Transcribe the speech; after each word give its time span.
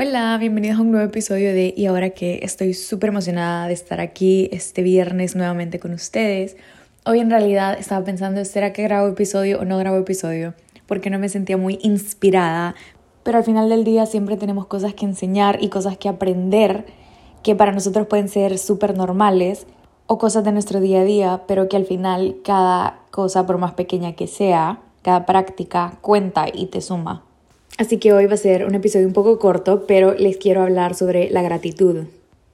Hola, 0.00 0.36
bienvenidos 0.38 0.78
a 0.78 0.82
un 0.82 0.92
nuevo 0.92 1.08
episodio 1.08 1.52
de 1.52 1.74
Y 1.76 1.86
ahora 1.86 2.10
que 2.10 2.38
estoy 2.44 2.72
súper 2.72 3.08
emocionada 3.08 3.66
de 3.66 3.72
estar 3.72 3.98
aquí 3.98 4.48
este 4.52 4.82
viernes 4.82 5.34
nuevamente 5.34 5.80
con 5.80 5.92
ustedes. 5.92 6.56
Hoy 7.04 7.18
en 7.18 7.30
realidad 7.30 7.76
estaba 7.76 8.04
pensando, 8.04 8.44
¿será 8.44 8.72
que 8.72 8.84
grabo 8.84 9.08
episodio 9.08 9.58
o 9.58 9.64
no 9.64 9.76
grabo 9.76 9.96
episodio? 9.96 10.54
Porque 10.86 11.10
no 11.10 11.18
me 11.18 11.28
sentía 11.28 11.56
muy 11.56 11.80
inspirada. 11.82 12.76
Pero 13.24 13.38
al 13.38 13.44
final 13.44 13.68
del 13.68 13.82
día 13.82 14.06
siempre 14.06 14.36
tenemos 14.36 14.66
cosas 14.66 14.94
que 14.94 15.04
enseñar 15.04 15.58
y 15.60 15.68
cosas 15.68 15.98
que 15.98 16.08
aprender 16.08 16.86
que 17.42 17.56
para 17.56 17.72
nosotros 17.72 18.06
pueden 18.06 18.28
ser 18.28 18.56
súper 18.58 18.96
normales 18.96 19.66
o 20.06 20.16
cosas 20.16 20.44
de 20.44 20.52
nuestro 20.52 20.78
día 20.78 21.00
a 21.00 21.04
día, 21.04 21.42
pero 21.48 21.68
que 21.68 21.76
al 21.76 21.86
final 21.86 22.36
cada 22.44 23.00
cosa, 23.10 23.46
por 23.46 23.58
más 23.58 23.72
pequeña 23.72 24.12
que 24.12 24.28
sea, 24.28 24.78
cada 25.02 25.26
práctica 25.26 25.98
cuenta 26.02 26.46
y 26.54 26.66
te 26.66 26.82
suma. 26.82 27.24
Así 27.78 27.98
que 27.98 28.12
hoy 28.12 28.26
va 28.26 28.34
a 28.34 28.36
ser 28.36 28.66
un 28.66 28.74
episodio 28.74 29.06
un 29.06 29.12
poco 29.12 29.38
corto, 29.38 29.86
pero 29.86 30.12
les 30.12 30.36
quiero 30.36 30.62
hablar 30.62 30.96
sobre 30.96 31.30
la 31.30 31.42
gratitud. 31.42 32.06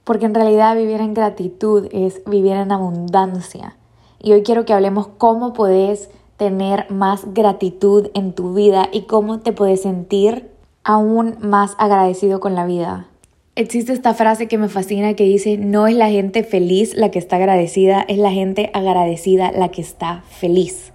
Porque 0.03 0.27
en 0.27 0.35
realidad 0.35 0.75
vivir 0.77 1.01
en 1.01 1.15
gratitud 1.15 1.87
es 1.91 2.21
vivir 2.27 2.53
en 2.53 2.71
abundancia. 2.71 3.75
Y 4.21 4.33
hoy 4.33 4.43
quiero 4.43 4.65
que 4.65 4.73
hablemos 4.73 5.07
cómo 5.17 5.53
puedes 5.53 6.09
tener 6.37 6.85
más 6.91 7.33
gratitud 7.33 8.11
en 8.13 8.33
tu 8.33 8.53
vida 8.53 8.87
y 8.91 9.03
cómo 9.03 9.39
te 9.39 9.51
puedes 9.51 9.81
sentir 9.81 10.51
aún 10.83 11.37
más 11.41 11.73
agradecido 11.79 12.39
con 12.39 12.53
la 12.53 12.67
vida. 12.67 13.07
Existe 13.55 13.93
esta 13.93 14.13
frase 14.13 14.47
que 14.47 14.59
me 14.59 14.69
fascina 14.69 15.15
que 15.15 15.23
dice, 15.23 15.57
no 15.57 15.87
es 15.87 15.95
la 15.95 16.09
gente 16.09 16.43
feliz 16.43 16.93
la 16.93 17.09
que 17.09 17.17
está 17.17 17.37
agradecida, 17.37 18.05
es 18.07 18.19
la 18.19 18.31
gente 18.31 18.69
agradecida 18.73 19.51
la 19.51 19.69
que 19.69 19.81
está 19.81 20.23
feliz. 20.29 20.91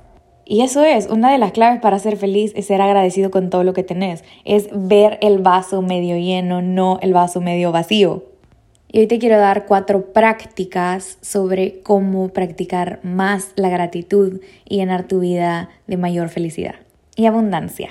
Y 0.52 0.62
eso 0.62 0.82
es, 0.82 1.06
una 1.06 1.30
de 1.30 1.38
las 1.38 1.52
claves 1.52 1.80
para 1.80 2.00
ser 2.00 2.16
feliz 2.16 2.50
es 2.56 2.66
ser 2.66 2.82
agradecido 2.82 3.30
con 3.30 3.50
todo 3.50 3.62
lo 3.62 3.72
que 3.72 3.84
tenés, 3.84 4.24
es 4.44 4.68
ver 4.72 5.16
el 5.22 5.38
vaso 5.38 5.80
medio 5.80 6.16
lleno, 6.16 6.60
no 6.60 6.98
el 7.02 7.12
vaso 7.12 7.40
medio 7.40 7.70
vacío. 7.70 8.24
Y 8.90 8.98
hoy 8.98 9.06
te 9.06 9.20
quiero 9.20 9.38
dar 9.38 9.66
cuatro 9.66 10.12
prácticas 10.12 11.18
sobre 11.20 11.78
cómo 11.82 12.30
practicar 12.30 12.98
más 13.04 13.52
la 13.54 13.68
gratitud 13.68 14.40
y 14.68 14.78
llenar 14.78 15.04
tu 15.04 15.20
vida 15.20 15.68
de 15.86 15.96
mayor 15.96 16.30
felicidad 16.30 16.74
y 17.14 17.26
abundancia. 17.26 17.90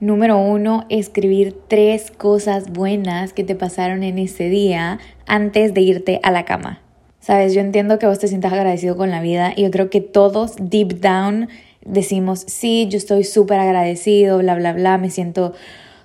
Número 0.00 0.38
uno, 0.38 0.86
escribir 0.88 1.54
tres 1.68 2.10
cosas 2.10 2.72
buenas 2.72 3.34
que 3.34 3.44
te 3.44 3.56
pasaron 3.56 4.04
en 4.04 4.18
ese 4.18 4.48
día 4.48 5.00
antes 5.26 5.74
de 5.74 5.82
irte 5.82 6.18
a 6.22 6.30
la 6.30 6.46
cama. 6.46 6.80
Sabes, 7.18 7.52
yo 7.52 7.60
entiendo 7.60 7.98
que 7.98 8.06
vos 8.06 8.18
te 8.18 8.28
sientas 8.28 8.54
agradecido 8.54 8.96
con 8.96 9.10
la 9.10 9.20
vida 9.20 9.52
y 9.54 9.64
yo 9.64 9.70
creo 9.70 9.90
que 9.90 10.00
todos 10.00 10.54
deep 10.58 11.00
down 11.00 11.50
decimos, 11.84 12.44
sí, 12.46 12.86
yo 12.88 12.98
estoy 12.98 13.24
súper 13.24 13.58
agradecido, 13.58 14.38
bla, 14.38 14.54
bla, 14.54 14.72
bla, 14.72 14.98
me 14.98 15.10
siento 15.10 15.54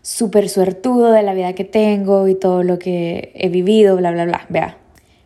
súper 0.01 0.49
suertudo 0.49 1.11
de 1.11 1.23
la 1.23 1.33
vida 1.33 1.53
que 1.53 1.63
tengo 1.63 2.27
y 2.27 2.35
todo 2.35 2.63
lo 2.63 2.79
que 2.79 3.31
he 3.35 3.49
vivido, 3.49 3.97
bla, 3.97 4.11
bla, 4.11 4.25
bla, 4.25 4.45
vea. 4.49 4.77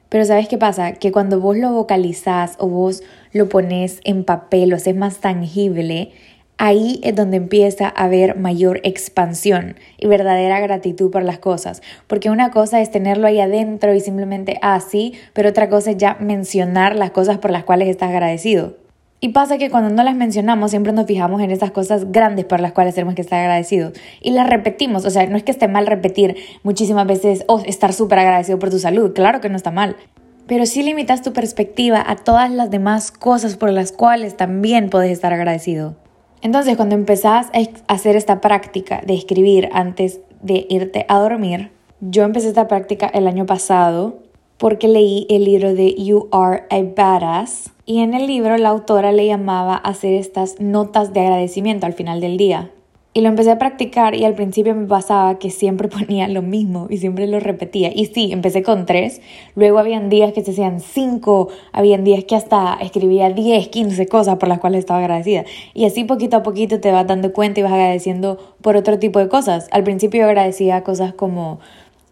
Pero 0.10 0.26
¿sabes 0.26 0.48
qué 0.48 0.58
pasa? 0.58 0.94
Que 0.94 1.12
cuando 1.12 1.40
vos 1.40 1.56
lo 1.56 1.72
vocalizás 1.72 2.56
o 2.58 2.68
vos 2.68 3.04
lo 3.32 3.48
pones 3.48 4.00
en 4.04 4.24
papel, 4.24 4.70
lo 4.70 4.78
haces 4.78 4.96
más 4.96 5.20
tangible, 5.20 6.12
ahí 6.58 7.00
es 7.04 7.16
donde 7.16 7.38
empieza 7.38 7.88
a 7.88 8.06
haber 8.06 8.38
mayor 8.38 8.82
expansión 8.84 9.76
y 9.98 10.08
verdadera 10.08 10.60
gratitud 10.60 11.12
por 11.12 11.24
las 11.24 11.40
cosas. 11.40 11.84
Porque 12.08 12.32
una 12.32 12.50
cosa 12.50 12.82
es 12.82 12.90
tenerlo 12.90 13.28
ahí 13.28 13.40
adentro 13.40 13.94
y 13.94 14.00
simplemente 14.00 14.60
así, 14.62 15.14
pero 15.34 15.50
otra 15.50 15.70
cosa 15.70 15.92
es 15.92 15.98
ya 15.98 16.18
mencionar 16.20 16.96
las 16.96 17.12
cosas 17.12 17.38
por 17.38 17.52
las 17.52 17.64
cuales 17.64 17.88
estás 17.88 18.10
agradecido. 18.10 18.89
Y 19.22 19.30
pasa 19.30 19.58
que 19.58 19.70
cuando 19.70 19.90
no 19.94 20.02
las 20.04 20.16
mencionamos 20.16 20.72
siempre 20.72 20.94
nos 20.94 21.06
fijamos 21.06 21.42
en 21.42 21.52
esas 21.52 21.72
cosas 21.72 22.12
grandes 22.12 22.46
por 22.46 22.62
las 22.62 22.72
cuales 22.72 22.96
tenemos 22.96 23.16
que 23.16 23.22
estar 23.22 23.40
agradecidos 23.40 23.94
y 24.22 24.32
las 24.32 24.50
repetimos. 24.50 25.06
O 25.06 25.10
sea, 25.10 25.28
no 25.28 25.36
es 25.36 25.44
que 25.44 25.52
esté 25.52 25.68
mal 25.68 25.88
repetir 25.88 26.38
muchísimas 26.64 27.06
veces 27.06 27.44
o 27.48 27.60
estar 27.60 27.92
súper 27.92 28.20
agradecido 28.20 28.60
por 28.60 28.70
tu 28.70 28.80
salud, 28.80 29.12
claro 29.14 29.42
que 29.42 29.50
no 29.50 29.58
está 29.58 29.72
mal. 29.72 29.98
Pero 30.48 30.66
sí 30.66 30.84
limitas 30.84 31.22
tu 31.22 31.34
perspectiva 31.34 32.04
a 32.06 32.16
todas 32.16 32.50
las 32.50 32.72
demás 32.72 33.12
cosas 33.12 33.58
por 33.58 33.72
las 33.72 33.92
cuales 33.92 34.38
también 34.38 34.90
puedes 34.90 35.12
estar 35.12 35.34
agradecido. 35.34 35.96
Entonces, 36.42 36.78
cuando 36.78 36.96
empezás 36.96 37.48
a 37.54 37.94
hacer 37.94 38.16
esta 38.16 38.40
práctica 38.40 39.02
de 39.06 39.14
escribir 39.14 39.70
antes 39.74 40.22
de 40.42 40.66
irte 40.70 41.06
a 41.10 41.20
dormir, 41.20 41.72
yo 42.00 42.24
empecé 42.24 42.48
esta 42.48 42.70
práctica 42.70 43.08
el 43.08 43.28
año 43.28 43.46
pasado 43.46 44.20
porque 44.58 44.88
leí 44.88 45.28
el 45.30 45.44
libro 45.44 45.74
de 45.74 45.94
You 45.96 46.30
Are 46.32 46.64
a 46.70 46.82
Badass 46.82 47.72
y 47.90 48.02
en 48.02 48.14
el 48.14 48.28
libro 48.28 48.56
la 48.58 48.70
autora 48.70 49.12
le 49.12 49.26
llamaba 49.26 49.74
a 49.74 49.90
hacer 49.90 50.14
estas 50.14 50.60
notas 50.60 51.12
de 51.12 51.22
agradecimiento 51.22 51.88
al 51.88 51.94
final 51.94 52.22
del 52.22 52.38
día. 52.38 52.70
Y 53.16 53.22
lo 53.22 53.30
empecé 53.30 53.50
a 53.50 53.58
practicar 53.58 54.14
y 54.14 54.26
al 54.26 54.36
principio 54.36 54.76
me 54.76 54.86
pasaba 54.86 55.40
que 55.40 55.50
siempre 55.50 55.88
ponía 55.98 56.28
lo 56.28 56.44
mismo 56.44 56.86
y 56.88 56.98
siempre 56.98 57.26
lo 57.26 57.40
repetía. 57.40 57.90
Y 57.92 58.06
sí, 58.06 58.32
empecé 58.32 58.62
con 58.62 58.86
tres, 58.86 59.22
luego 59.56 59.80
habían 59.80 60.08
días 60.08 60.34
que 60.34 60.44
se 60.44 60.52
hacían 60.52 60.82
cinco, 60.82 61.50
habían 61.72 62.04
días 62.04 62.26
que 62.26 62.36
hasta 62.36 62.78
escribía 62.80 63.32
10, 63.32 63.70
15 63.70 64.06
cosas 64.06 64.38
por 64.38 64.50
las 64.50 64.60
cuales 64.60 64.82
estaba 64.82 65.00
agradecida. 65.00 65.46
Y 65.74 65.86
así 65.86 66.04
poquito 66.04 66.38
a 66.38 66.44
poquito 66.44 66.80
te 66.80 66.92
vas 66.92 67.08
dando 67.08 67.34
cuenta 67.34 67.60
y 67.60 67.64
vas 67.64 67.74
agradeciendo 67.74 68.38
por 68.62 68.76
otro 68.76 69.00
tipo 69.00 69.18
de 69.18 69.30
cosas. 69.30 69.68
Al 69.72 69.84
principio 69.84 70.26
agradecía 70.26 70.84
cosas 70.84 71.16
como 71.16 71.60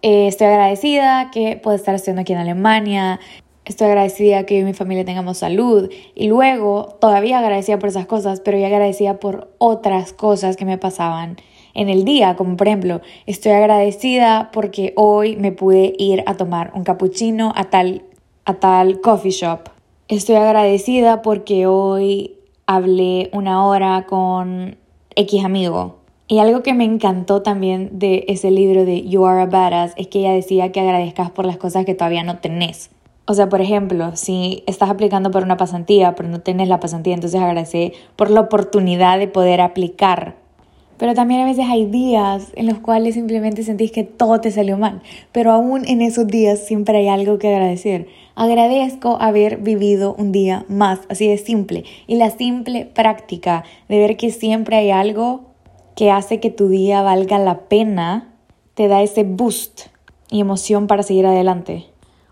eh, 0.02 0.26
estoy 0.26 0.48
agradecida 0.48 1.30
que 1.32 1.56
puedo 1.62 1.76
estar 1.76 1.94
estudiando 1.94 2.22
aquí 2.22 2.34
en 2.34 2.40
Alemania, 2.40 3.20
Estoy 3.68 3.88
agradecida 3.88 4.46
que 4.46 4.56
yo 4.56 4.62
y 4.62 4.64
mi 4.64 4.74
familia 4.74 5.04
tengamos 5.04 5.40
salud. 5.40 5.92
Y 6.16 6.30
luego, 6.30 6.96
todavía 7.02 7.40
agradecida 7.40 7.78
por 7.78 7.90
esas 7.90 8.06
cosas, 8.06 8.40
pero 8.40 8.58
ya 8.58 8.68
agradecida 8.68 9.20
por 9.20 9.50
otras 9.58 10.14
cosas 10.14 10.56
que 10.56 10.64
me 10.64 10.78
pasaban 10.78 11.36
en 11.74 11.90
el 11.90 12.06
día, 12.06 12.38
como 12.38 12.56
por 12.56 12.68
ejemplo, 12.68 13.02
estoy 13.26 13.52
agradecida 13.52 14.52
porque 14.54 14.94
hoy 14.96 15.36
me 15.36 15.52
pude 15.52 15.94
ir 15.98 16.24
a 16.26 16.36
tomar 16.36 16.72
un 16.76 16.86
cappuccino 16.86 17.52
a 17.58 17.66
tal, 17.66 18.04
a 18.46 18.54
tal 18.54 19.02
coffee 19.02 19.32
shop. 19.32 19.70
Estoy 20.08 20.38
agradecida 20.38 21.22
porque 21.22 21.68
hoy 21.68 22.38
hablé 22.68 23.30
una 23.34 23.66
hora 23.66 24.06
con 24.08 24.78
X 25.16 25.44
amigo. 25.44 25.98
Y 26.30 26.40
algo 26.40 26.64
que 26.64 26.74
me 26.74 26.86
encantó 26.86 27.42
también 27.42 28.00
de 28.00 28.24
ese 28.30 28.50
libro 28.50 28.86
de 28.86 29.06
You 29.06 29.26
Are 29.26 29.42
a 29.42 29.46
Badass 29.46 29.94
es 29.98 30.08
que 30.08 30.20
ella 30.20 30.32
decía 30.32 30.72
que 30.72 30.80
agradezcas 30.80 31.32
por 31.32 31.46
las 31.46 31.58
cosas 31.58 31.86
que 31.86 31.96
todavía 31.96 32.24
no 32.24 32.40
tenés. 32.40 32.92
O 33.30 33.34
sea, 33.34 33.50
por 33.50 33.60
ejemplo, 33.60 34.16
si 34.16 34.64
estás 34.68 34.90
aplicando 34.90 35.32
por 35.32 35.44
una 35.44 35.58
pasantía, 35.58 36.16
pero 36.16 36.30
no 36.30 36.40
tienes 36.40 36.70
la 36.70 36.80
pasantía, 36.80 37.14
entonces 37.14 37.42
agradece 37.42 37.92
por 38.16 38.32
la 38.32 38.40
oportunidad 38.40 39.20
de 39.20 39.28
poder 39.28 39.60
aplicar. 39.60 40.36
Pero 40.98 41.14
también 41.14 41.42
a 41.42 41.46
veces 41.46 41.66
hay 41.68 41.86
días 41.86 42.54
en 42.56 42.68
los 42.68 42.80
cuales 42.80 43.16
simplemente 43.16 43.64
sentís 43.64 43.92
que 43.92 44.06
todo 44.06 44.40
te 44.40 44.50
salió 44.50 44.78
mal, 44.78 45.02
pero 45.34 45.52
aún 45.52 45.84
en 45.86 46.02
esos 46.02 46.26
días 46.26 46.66
siempre 46.66 47.00
hay 47.00 47.10
algo 47.10 47.38
que 47.38 47.50
agradecer. 47.50 48.08
Agradezco 48.36 49.18
haber 49.20 49.58
vivido 49.58 50.16
un 50.18 50.32
día 50.32 50.64
más, 50.70 51.02
así 51.10 51.28
de 51.28 51.38
simple. 51.38 51.84
Y 52.08 52.16
la 52.16 52.32
simple 52.32 52.86
práctica 52.86 53.66
de 53.90 54.00
ver 54.00 54.16
que 54.16 54.32
siempre 54.32 54.78
hay 54.78 54.90
algo 54.90 55.42
que 55.98 56.12
hace 56.12 56.40
que 56.40 56.50
tu 56.50 56.70
día 56.70 57.02
valga 57.02 57.40
la 57.40 57.60
pena, 57.68 58.34
te 58.74 58.88
da 58.88 59.02
ese 59.02 59.24
boost 59.24 59.88
y 60.32 60.40
emoción 60.40 60.88
para 60.88 61.04
seguir 61.04 61.26
adelante. 61.26 61.88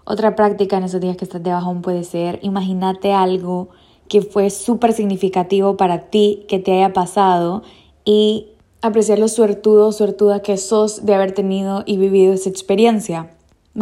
Otra 0.07 0.35
práctica 0.35 0.77
en 0.77 0.83
esos 0.83 1.01
días 1.01 1.17
que 1.17 1.25
estás 1.25 1.41
de 1.41 1.49
bajón 1.49 1.81
puede 1.81 2.03
ser, 2.03 2.37
imagínate 2.43 3.11
algo 3.11 3.69
que 4.07 4.21
fue 4.21 4.51
súper 4.51 4.93
significativo 4.93 5.77
para 5.77 6.11
ti, 6.11 6.45
que 6.47 6.59
te 6.59 6.73
haya 6.73 6.93
pasado 6.93 7.63
y 8.03 8.49
apreciar 8.83 9.17
lo 9.17 9.27
suertudo 9.27 9.91
suertuda 9.91 10.43
que 10.43 10.57
sos 10.57 11.07
de 11.07 11.15
haber 11.15 11.31
tenido 11.31 11.81
y 11.87 11.97
vivido 11.97 12.33
esa 12.33 12.49
experiencia. 12.49 13.31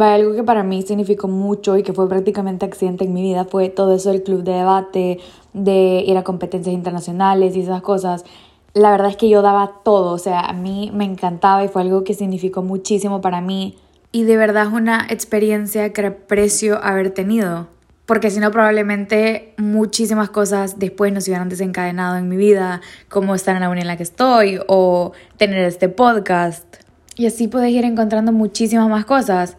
Va, 0.00 0.14
algo 0.14 0.34
que 0.34 0.42
para 0.42 0.62
mí 0.62 0.80
significó 0.80 1.28
mucho 1.28 1.76
y 1.76 1.82
que 1.82 1.92
fue 1.92 2.08
prácticamente 2.08 2.64
accidente 2.64 3.04
en 3.04 3.12
mi 3.12 3.20
vida 3.20 3.44
fue 3.44 3.68
todo 3.68 3.94
eso 3.94 4.10
del 4.10 4.22
club 4.22 4.44
de 4.44 4.52
debate, 4.52 5.20
de 5.52 6.04
ir 6.06 6.16
a 6.16 6.24
competencias 6.24 6.74
internacionales 6.74 7.54
y 7.54 7.60
esas 7.60 7.82
cosas. 7.82 8.24
La 8.72 8.90
verdad 8.90 9.10
es 9.10 9.18
que 9.18 9.28
yo 9.28 9.42
daba 9.42 9.82
todo, 9.84 10.12
o 10.12 10.18
sea, 10.18 10.40
a 10.40 10.54
mí 10.54 10.90
me 10.94 11.04
encantaba 11.04 11.62
y 11.62 11.68
fue 11.68 11.82
algo 11.82 12.02
que 12.02 12.14
significó 12.14 12.62
muchísimo 12.62 13.20
para 13.20 13.42
mí 13.42 13.76
y 14.14 14.22
de 14.22 14.36
verdad 14.36 14.68
es 14.68 14.72
una 14.72 15.08
experiencia 15.10 15.92
que 15.92 16.06
aprecio 16.06 16.80
haber 16.84 17.10
tenido. 17.10 17.66
Porque 18.06 18.30
si 18.30 18.38
no, 18.38 18.52
probablemente 18.52 19.54
muchísimas 19.56 20.30
cosas 20.30 20.78
después 20.78 21.12
no 21.12 21.20
se 21.20 21.32
hubieran 21.32 21.48
desencadenado 21.48 22.16
en 22.16 22.28
mi 22.28 22.36
vida, 22.36 22.80
como 23.08 23.34
estar 23.34 23.56
en 23.56 23.62
la 23.62 23.68
unión 23.68 23.82
en 23.82 23.88
la 23.88 23.96
que 23.96 24.04
estoy 24.04 24.60
o 24.68 25.10
tener 25.36 25.64
este 25.64 25.88
podcast. 25.88 26.76
Y 27.16 27.26
así 27.26 27.48
puedes 27.48 27.72
ir 27.72 27.84
encontrando 27.84 28.30
muchísimas 28.30 28.88
más 28.88 29.04
cosas. 29.04 29.56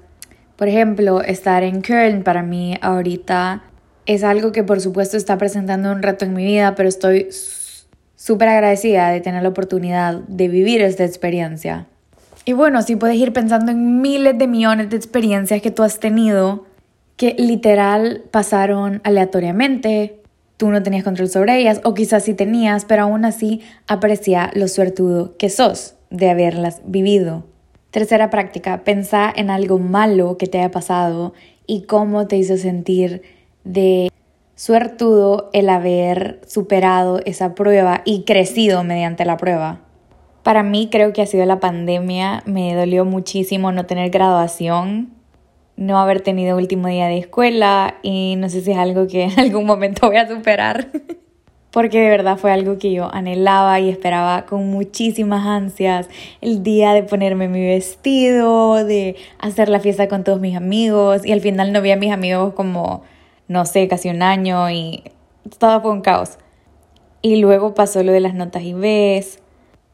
Por 0.56 0.70
ejemplo, 0.70 1.22
estar 1.22 1.62
en 1.64 1.82
Köln 1.82 2.24
para 2.24 2.42
mí 2.42 2.78
ahorita 2.82 3.62
es 4.06 4.24
algo 4.24 4.54
que 4.54 4.64
por 4.64 4.80
supuesto 4.80 5.18
está 5.18 5.38
presentando 5.38 5.92
un 5.92 6.02
reto 6.02 6.24
en 6.24 6.34
mi 6.34 6.46
vida, 6.46 6.76
pero 6.76 6.88
estoy 6.88 7.28
súper 8.16 8.48
agradecida 8.48 9.10
de 9.10 9.20
tener 9.20 9.44
la 9.44 9.50
oportunidad 9.50 10.22
de 10.30 10.48
vivir 10.48 10.82
esta 10.82 11.04
experiencia. 11.04 11.88
Y 12.46 12.54
bueno, 12.54 12.84
sí 12.84 12.96
puedes 12.96 13.18
ir 13.18 13.34
pensando 13.34 13.72
en 13.72 14.02
miles 14.02 14.38
de 14.38 14.48
millones 14.48 14.92
de 14.92 14.98
experiencias 14.98 15.64
que 15.64 15.72
tú 15.72 15.82
has 15.82 16.00
tenido 16.00 16.66
que 17.18 17.36
literal 17.40 18.24
pasaron 18.30 19.02
aleatoriamente, 19.04 20.22
tú 20.58 20.70
no 20.70 20.84
tenías 20.84 21.04
control 21.04 21.30
sobre 21.30 21.60
ellas 21.60 21.82
o 21.84 21.96
quizás 21.96 22.24
sí 22.24 22.36
tenías, 22.36 22.86
pero 22.86 23.04
aún 23.04 23.26
así 23.26 23.62
aprecia 23.88 24.52
lo 24.54 24.68
suertudo 24.68 25.36
que 25.38 25.50
sos 25.50 25.96
de 26.12 26.30
haberlas 26.30 26.82
vivido. 26.86 27.46
Tercera 27.90 28.30
práctica, 28.30 28.84
pensá 28.84 29.32
en 29.36 29.50
algo 29.50 29.80
malo 29.80 30.38
que 30.38 30.48
te 30.48 30.60
haya 30.60 30.72
pasado 30.72 31.34
y 31.66 31.84
cómo 31.84 32.28
te 32.28 32.38
hizo 32.38 32.58
sentir 32.58 33.24
de 33.64 34.12
suertudo 34.56 35.50
el 35.54 35.70
haber 35.70 36.42
superado 36.46 37.22
esa 37.26 37.56
prueba 37.56 38.02
y 38.06 38.24
crecido 38.24 38.84
mediante 38.84 39.26
la 39.26 39.38
prueba. 39.38 39.85
Para 40.46 40.62
mí 40.62 40.90
creo 40.92 41.12
que 41.12 41.24
ha 41.24 41.26
sido 41.26 41.44
la 41.48 41.60
pandemia, 41.60 42.44
me 42.46 42.76
dolió 42.76 43.04
muchísimo 43.04 43.72
no 43.72 43.88
tener 43.88 44.12
graduación, 44.12 45.10
no 45.76 45.98
haber 45.98 46.22
tenido 46.22 46.56
último 46.56 46.88
día 46.88 47.08
de 47.08 47.18
escuela 47.18 47.96
y 48.04 48.36
no 48.38 48.48
sé 48.48 48.62
si 48.62 48.70
es 48.70 48.78
algo 48.78 49.08
que 49.08 49.24
en 49.24 49.40
algún 49.40 49.66
momento 49.66 50.06
voy 50.06 50.18
a 50.18 50.28
superar. 50.28 50.90
porque 51.72 52.00
de 52.00 52.10
verdad 52.12 52.38
fue 52.38 52.52
algo 52.52 52.78
que 52.78 52.92
yo 52.92 53.10
anhelaba 53.12 53.80
y 53.80 53.90
esperaba 53.90 54.46
con 54.46 54.70
muchísimas 54.70 55.48
ansias 55.48 56.10
el 56.42 56.62
día 56.62 56.94
de 56.94 57.02
ponerme 57.02 57.48
mi 57.48 57.66
vestido, 57.66 58.86
de 58.86 59.16
hacer 59.40 59.68
la 59.68 59.80
fiesta 59.80 60.08
con 60.08 60.24
todos 60.24 60.40
mis 60.40 60.56
amigos 60.56 61.26
y 61.26 61.32
al 61.32 61.42
final 61.42 61.74
no 61.74 61.82
vi 61.82 61.90
a 61.90 61.98
mis 61.98 62.12
amigos 62.12 62.54
como, 62.54 63.02
no 63.48 63.66
sé, 63.66 63.88
casi 63.88 64.10
un 64.10 64.22
año 64.22 64.70
y 64.70 65.06
todo 65.58 65.82
fue 65.82 65.90
un 65.90 66.02
caos. 66.02 66.38
Y 67.24 67.38
luego 67.38 67.74
pasó 67.74 68.04
lo 68.04 68.12
de 68.12 68.20
las 68.20 68.36
notas 68.36 68.62
y 68.62 68.74
ves, 68.74 69.42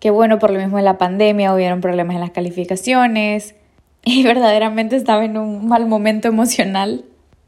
que 0.01 0.09
bueno, 0.09 0.37
por 0.37 0.51
lo 0.51 0.59
mismo 0.59 0.77
en 0.77 0.83
la 0.83 0.97
pandemia 0.97 1.53
hubieron 1.53 1.79
problemas 1.79 2.15
en 2.15 2.21
las 2.21 2.31
calificaciones 2.31 3.55
y 4.03 4.23
verdaderamente 4.25 4.97
estaba 4.97 5.23
en 5.23 5.37
un 5.37 5.65
mal 5.69 5.87
momento 5.87 6.27
emocional 6.27 7.05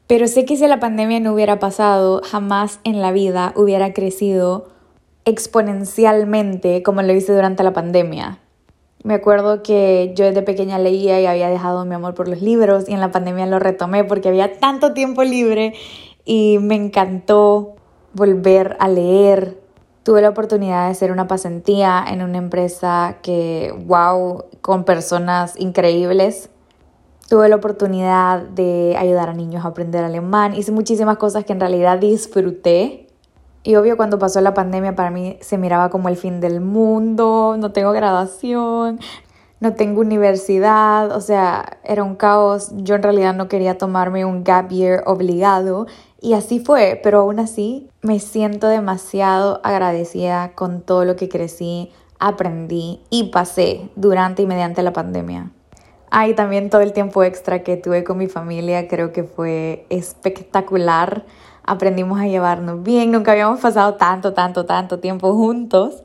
pero 0.08 0.28
sé 0.28 0.46
que 0.46 0.58
si 0.58 0.68
la 0.68 0.80
pandemia 0.80 1.20
no 1.20 1.34
hubiera 1.34 1.60
pasado, 1.60 2.22
jamás 2.24 2.80
en 2.84 3.02
la 3.02 3.12
vida 3.12 3.54
hubiera 3.56 3.94
crecido 3.94 4.68
exponencialmente 5.26 6.84
como 6.84 7.02
lo 7.02 7.14
hice 7.14 7.34
durante 7.34 7.64
la 7.64 7.72
pandemia. 7.72 8.40
Me 9.04 9.14
acuerdo 9.14 9.64
que 9.64 10.14
yo 10.16 10.26
desde 10.26 10.42
pequeña 10.42 10.78
leía 10.78 11.20
y 11.22 11.26
había 11.26 11.50
dejado 11.50 11.86
mi 11.86 11.96
amor 11.96 12.14
por 12.14 12.28
los 12.28 12.42
libros 12.42 12.88
y 12.88 12.94
en 12.94 13.00
la 13.00 13.12
pandemia 13.12 13.46
lo 13.46 13.60
retomé 13.60 14.04
porque 14.04 14.30
había 14.30 14.60
tanto 14.60 14.94
tiempo 14.94 15.24
libre 15.24 15.74
y 16.26 16.58
me 16.60 16.76
encantó 16.76 17.76
volver 18.14 18.76
a 18.80 18.90
leer. 18.90 19.58
Tuve 20.04 20.22
la 20.22 20.30
oportunidad 20.30 20.86
de 20.86 20.92
hacer 20.92 21.12
una 21.12 21.28
pasantía 21.28 22.04
en 22.08 22.22
una 22.22 22.38
empresa 22.38 23.18
que, 23.22 23.74
wow, 23.86 24.46
con 24.62 24.84
personas 24.84 25.60
increíbles 25.60 26.50
Tuve 27.30 27.50
la 27.50 27.56
oportunidad 27.56 28.42
de 28.42 28.96
ayudar 28.98 29.30
a 29.30 29.34
niños 29.34 29.64
a 29.66 29.70
aprender 29.70 30.04
alemán. 30.04 30.54
Hice 30.54 30.72
muchísimas 30.72 31.18
cosas 31.18 31.46
que 31.46 31.54
en 31.54 31.60
realidad 31.60 31.98
disfruté. 31.98 33.08
Y 33.64 33.76
obvio, 33.76 33.96
cuando 33.96 34.20
pasó 34.20 34.42
la 34.42 34.54
pandemia, 34.54 34.94
para 34.94 35.10
mí 35.10 35.38
se 35.40 35.58
miraba 35.58 35.90
como 35.90 36.10
el 36.10 36.18
fin 36.18 36.42
del 36.42 36.60
mundo. 36.60 37.56
No 37.58 37.72
tengo 37.72 37.92
graduación, 37.92 39.00
no 39.60 39.74
tengo 39.74 40.02
universidad. 40.02 41.16
O 41.16 41.22
sea, 41.22 41.78
era 41.84 42.04
un 42.04 42.16
caos. 42.16 42.72
Yo 42.76 42.96
en 42.96 43.04
realidad 43.04 43.34
no 43.34 43.48
quería 43.48 43.78
tomarme 43.78 44.26
un 44.26 44.44
gap 44.44 44.70
year 44.70 45.04
obligado. 45.06 45.88
Y 46.22 46.34
así 46.34 46.60
fue, 46.60 47.00
pero 47.04 47.20
aún 47.20 47.40
así 47.40 47.90
me 48.02 48.20
siento 48.20 48.68
demasiado 48.68 49.60
agradecida 49.64 50.54
con 50.54 50.82
todo 50.82 51.04
lo 51.04 51.18
que 51.18 51.28
crecí, 51.28 51.92
aprendí 52.18 53.02
y 53.10 53.26
pasé 53.26 53.90
durante 53.98 54.42
y 54.42 54.46
mediante 54.46 54.84
la 54.84 54.94
pandemia. 54.94 55.52
Ay, 56.10 56.34
también 56.34 56.70
todo 56.70 56.82
el 56.82 56.94
tiempo 56.94 57.24
extra 57.24 57.64
que 57.64 57.76
tuve 57.76 58.04
con 58.04 58.18
mi 58.18 58.28
familia 58.28 58.88
creo 58.88 59.12
que 59.12 59.24
fue 59.24 59.86
espectacular. 59.90 61.26
Aprendimos 61.66 62.22
a 62.22 62.28
llevarnos 62.28 62.84
bien, 62.84 63.12
nunca 63.12 63.32
habíamos 63.32 63.60
pasado 63.60 63.96
tanto, 63.96 64.34
tanto, 64.34 64.66
tanto 64.66 65.00
tiempo 65.00 65.34
juntos. 65.34 66.04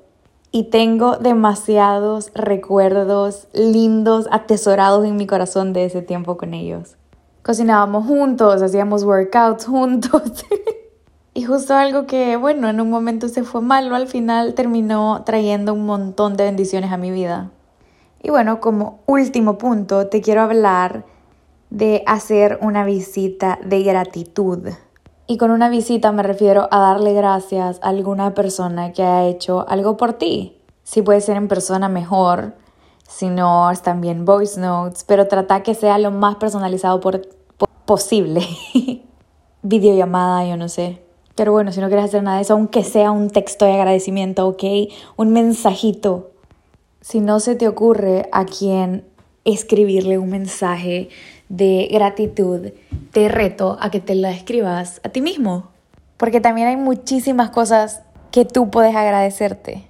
Y 0.51 0.65
tengo 0.65 1.17
demasiados 1.17 2.31
recuerdos 2.35 3.49
lindos, 3.53 4.27
atesorados 4.31 5.05
en 5.05 5.17
mi 5.17 5.27
corazón 5.27 5.73
de 5.73 5.85
ese 5.85 6.01
tiempo 6.01 6.37
con 6.37 6.55
ellos. 6.55 6.97
Cocinábamos 7.43 8.07
juntos, 8.07 8.63
hacíamos 8.63 9.05
workouts 9.05 9.67
juntos. 9.67 10.45
y 11.35 11.45
justo 11.45 11.75
algo 11.75 12.07
que, 12.07 12.37
bueno, 12.37 12.69
en 12.69 12.81
un 12.81 12.89
momento 12.89 13.29
se 13.29 13.43
fue 13.43 13.61
malo, 13.61 13.95
al 13.95 14.07
final 14.07 14.55
terminó 14.55 15.23
trayendo 15.25 15.75
un 15.75 15.85
montón 15.85 16.37
de 16.37 16.45
bendiciones 16.45 16.93
a 16.93 16.97
mi 16.97 17.11
vida. 17.11 17.51
Y 18.23 18.31
bueno, 18.31 18.61
como 18.61 19.01
último 19.07 19.59
punto, 19.59 20.09
te 20.09 20.23
quiero 20.23 20.43
hablar 20.43 21.05
de 21.71 22.03
hacer 22.07 22.59
una 22.63 22.85
visita 22.85 23.59
de 23.65 23.83
gratitud. 23.83 24.69
Y 25.31 25.37
con 25.37 25.51
una 25.51 25.69
visita 25.69 26.11
me 26.11 26.23
refiero 26.23 26.69
a 26.71 26.81
darle 26.81 27.13
gracias 27.13 27.79
a 27.83 27.91
alguna 27.91 28.33
persona 28.33 28.93
que 28.93 29.03
ha 29.03 29.27
hecho 29.27 29.69
algo 29.69 29.97
por 29.99 30.15
ti. 30.15 30.57
Si 30.85 31.03
puede 31.03 31.21
ser 31.21 31.37
en 31.37 31.49
persona 31.49 31.91
mejor, 31.91 32.55
si 33.07 33.29
no, 33.29 33.71
también 33.85 34.25
voice 34.25 34.59
notes, 34.59 35.05
pero 35.05 35.29
trata 35.29 35.63
que 35.63 35.75
sea 35.75 35.99
lo 35.99 36.11
más 36.11 36.37
personalizado 36.37 36.99
posible. 37.85 38.41
Videollamada, 39.63 40.47
yo 40.47 40.57
no 40.57 40.71
sé. 40.71 41.03
Pero 41.35 41.53
bueno, 41.53 41.73
si 41.73 41.81
no 41.81 41.89
quieres 41.89 42.07
hacer 42.07 42.23
nada 42.23 42.39
de 42.39 42.43
eso, 42.43 42.55
aunque 42.55 42.83
sea 42.83 43.11
un 43.11 43.29
texto 43.29 43.67
de 43.67 43.75
agradecimiento, 43.75 44.49
ok, 44.49 44.65
un 45.17 45.35
mensajito 45.35 46.31
si 47.01 47.21
no 47.21 47.41
se 47.41 47.55
te 47.55 47.69
ocurre 47.69 48.29
a 48.33 48.45
quién 48.45 49.05
escribirle 49.45 50.19
un 50.19 50.31
mensaje 50.31 51.09
de 51.49 51.89
gratitud, 51.91 52.67
te 53.13 53.29
reto 53.29 53.79
a 53.81 53.91
que 53.91 54.01
te 54.01 54.15
la 54.15 54.31
escribas 54.31 55.01
a 55.05 55.09
ti 55.09 55.21
mismo. 55.21 55.71
Porque 56.17 56.41
también 56.41 56.69
hay 56.69 56.77
muchísimas 56.77 57.51
cosas 57.51 58.03
que 58.31 58.45
tú 58.45 58.71
puedes 58.71 58.95
agradecerte. 58.95 59.89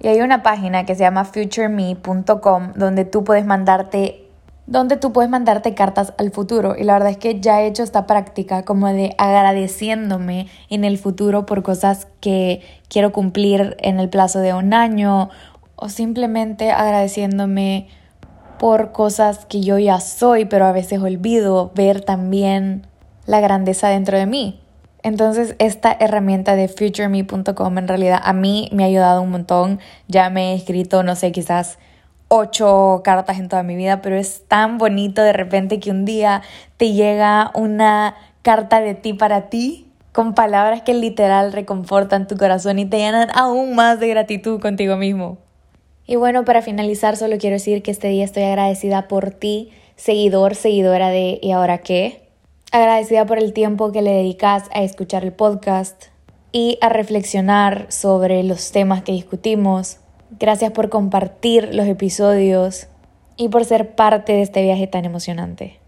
Y 0.00 0.08
hay 0.08 0.20
una 0.20 0.42
página 0.42 0.84
que 0.84 0.94
se 0.94 1.00
llama 1.00 1.24
futureme.com 1.24 2.72
donde 2.74 3.04
tú 3.04 3.24
puedes 3.24 3.46
mandarte 3.46 4.18
donde 4.66 4.96
tú 4.96 5.12
puedes 5.12 5.30
mandarte 5.30 5.74
cartas 5.74 6.14
al 6.18 6.30
futuro 6.30 6.76
y 6.78 6.84
la 6.84 6.92
verdad 6.94 7.10
es 7.10 7.16
que 7.16 7.40
ya 7.40 7.60
he 7.60 7.66
hecho 7.66 7.82
esta 7.82 8.06
práctica 8.06 8.64
como 8.64 8.86
de 8.86 9.14
agradeciéndome 9.18 10.46
en 10.70 10.84
el 10.84 10.98
futuro 10.98 11.46
por 11.46 11.64
cosas 11.64 12.06
que 12.20 12.62
quiero 12.88 13.12
cumplir 13.12 13.76
en 13.80 13.98
el 13.98 14.08
plazo 14.08 14.38
de 14.38 14.54
un 14.54 14.72
año 14.72 15.30
o 15.74 15.88
simplemente 15.88 16.70
agradeciéndome 16.70 17.88
por 18.62 18.92
cosas 18.92 19.44
que 19.44 19.60
yo 19.60 19.76
ya 19.80 19.98
soy, 19.98 20.44
pero 20.44 20.66
a 20.66 20.70
veces 20.70 21.00
olvido 21.00 21.72
ver 21.74 22.00
también 22.00 22.86
la 23.26 23.40
grandeza 23.40 23.88
dentro 23.88 24.16
de 24.16 24.26
mí. 24.26 24.60
Entonces 25.02 25.56
esta 25.58 25.96
herramienta 25.98 26.54
de 26.54 26.68
futureme.com 26.68 27.78
en 27.78 27.88
realidad 27.88 28.20
a 28.22 28.32
mí 28.32 28.68
me 28.72 28.84
ha 28.84 28.86
ayudado 28.86 29.20
un 29.20 29.32
montón. 29.32 29.80
Ya 30.06 30.30
me 30.30 30.52
he 30.52 30.54
escrito, 30.54 31.02
no 31.02 31.16
sé, 31.16 31.32
quizás 31.32 31.80
ocho 32.28 33.00
cartas 33.02 33.40
en 33.40 33.48
toda 33.48 33.64
mi 33.64 33.74
vida, 33.74 34.00
pero 34.00 34.14
es 34.14 34.44
tan 34.46 34.78
bonito 34.78 35.22
de 35.22 35.32
repente 35.32 35.80
que 35.80 35.90
un 35.90 36.04
día 36.04 36.42
te 36.76 36.92
llega 36.92 37.50
una 37.56 38.14
carta 38.42 38.80
de 38.80 38.94
ti 38.94 39.12
para 39.12 39.48
ti 39.48 39.90
con 40.12 40.34
palabras 40.34 40.82
que 40.82 40.94
literal 40.94 41.52
reconfortan 41.52 42.28
tu 42.28 42.36
corazón 42.36 42.78
y 42.78 42.84
te 42.84 42.98
llenan 42.98 43.28
aún 43.34 43.74
más 43.74 43.98
de 43.98 44.06
gratitud 44.06 44.60
contigo 44.60 44.96
mismo. 44.96 45.38
Y 46.06 46.16
bueno, 46.16 46.44
para 46.44 46.62
finalizar, 46.62 47.16
solo 47.16 47.38
quiero 47.38 47.54
decir 47.54 47.82
que 47.82 47.90
este 47.90 48.08
día 48.08 48.24
estoy 48.24 48.42
agradecida 48.42 49.08
por 49.08 49.30
ti, 49.30 49.70
seguidor, 49.96 50.54
seguidora 50.54 51.10
de 51.10 51.38
¿Y 51.40 51.52
ahora 51.52 51.78
qué? 51.78 52.28
Agradecida 52.72 53.26
por 53.26 53.38
el 53.38 53.52
tiempo 53.52 53.92
que 53.92 54.02
le 54.02 54.12
dedicas 54.12 54.64
a 54.72 54.82
escuchar 54.82 55.24
el 55.24 55.32
podcast 55.32 56.06
y 56.50 56.78
a 56.80 56.88
reflexionar 56.88 57.86
sobre 57.90 58.42
los 58.42 58.72
temas 58.72 59.02
que 59.02 59.12
discutimos. 59.12 59.98
Gracias 60.38 60.72
por 60.72 60.88
compartir 60.88 61.74
los 61.74 61.86
episodios 61.86 62.88
y 63.36 63.48
por 63.48 63.64
ser 63.64 63.94
parte 63.94 64.32
de 64.32 64.42
este 64.42 64.62
viaje 64.62 64.86
tan 64.86 65.04
emocionante. 65.04 65.78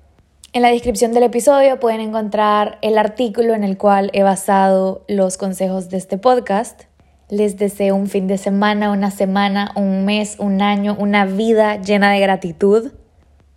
En 0.52 0.62
la 0.62 0.71
descripción 0.71 1.12
del 1.12 1.25
episodio 1.25 1.80
pueden 1.80 2.00
encontrar 2.00 2.78
el 2.80 2.97
artículo 2.97 3.54
en 3.54 3.64
el 3.64 3.76
cual 3.76 4.11
he 4.12 4.23
basado 4.23 5.02
los 5.09 5.37
consejos 5.37 5.88
de 5.88 5.97
este 5.97 6.16
podcast 6.16 6.85
les 7.28 7.57
deseo 7.57 7.97
un 7.97 8.09
fin 8.09 8.26
de 8.26 8.38
semana, 8.38 8.90
una 8.90 9.11
semana, 9.11 9.73
un 9.76 10.04
mes, 10.04 10.37
un 10.38 10.62
año, 10.62 10.97
una 10.99 11.25
vida 11.25 11.76
llena 11.76 12.11
de 12.11 12.21
gratitud. 12.21 12.93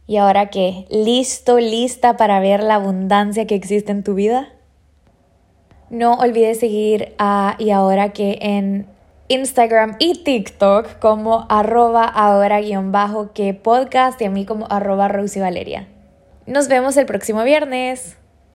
¿Y 0.06 0.18
ahora 0.18 0.50
qué? 0.50 0.86
¿Listo, 0.90 1.60
lista 1.60 2.18
para 2.18 2.40
ver 2.40 2.64
la 2.64 2.76
abundancia 2.76 3.46
que 3.46 3.56
existe 3.56 3.92
en 3.92 4.04
tu 4.04 4.14
vida? 4.14 4.50
No 5.90 6.16
olvides 6.16 6.60
seguir 6.60 7.14
a 7.18 7.56
Y 7.60 7.72
ahora 7.72 8.10
que 8.10 8.38
en 8.42 8.88
Instagram 9.30 9.96
y 10.00 10.24
TikTok 10.24 11.00
como 11.00 11.46
arroba 11.50 12.06
ahora 12.06 12.62
guion 12.62 12.92
bajo 12.92 13.34
que 13.34 13.54
podcast 13.54 14.22
y 14.22 14.26
a 14.26 14.30
mí 14.30 14.46
como 14.46 14.68
arroba 14.70 15.08
Rosy 15.10 15.40
Valeria. 15.40 15.88
Nos 16.46 16.70
vemos 16.70 16.96
el 16.96 17.06
próximo 17.06 17.44
viernes. 17.44 18.17